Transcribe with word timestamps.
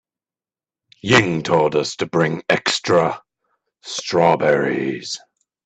Ying 1.03 1.43
told 1.43 1.75
us 1.75 1.95
to 1.97 2.07
bring 2.07 2.41
extra 2.49 3.21
strawberries. 3.83 5.19